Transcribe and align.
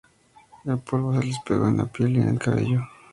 El 0.65 0.79
polvo 0.79 1.13
se 1.13 1.27
les 1.27 1.37
pegó 1.41 1.67
en 1.67 1.77
la 1.77 1.85
piel 1.85 2.17
y 2.17 2.21
en 2.21 2.29
el 2.29 2.39
cabello. 2.39 2.81